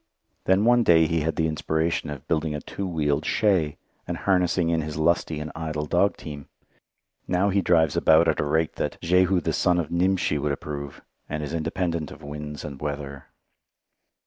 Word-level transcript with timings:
Then 0.45 0.65
one 0.65 0.81
day 0.81 1.05
he 1.05 1.19
had 1.21 1.35
the 1.35 1.45
inspiration 1.45 2.09
of 2.09 2.27
building 2.27 2.55
a 2.55 2.59
two 2.59 2.87
wheeled 2.87 3.23
shay, 3.23 3.77
and 4.07 4.17
harnessing 4.17 4.71
in 4.71 4.81
his 4.81 4.97
lusty 4.97 5.39
and 5.39 5.51
idle 5.53 5.85
dog 5.85 6.17
team. 6.17 6.47
Now 7.27 7.49
he 7.49 7.61
drives 7.61 7.95
about 7.95 8.27
at 8.27 8.39
a 8.39 8.43
rate 8.43 8.77
that 8.77 8.99
"Jehu 9.01 9.39
the 9.41 9.53
son 9.53 9.77
of 9.77 9.91
Nimshi 9.91 10.39
would 10.39 10.53
approve," 10.53 11.03
and 11.29 11.43
is 11.43 11.53
independent 11.53 12.09
of 12.09 12.23
winds 12.23 12.65
and 12.65 12.81
weather. 12.81 13.25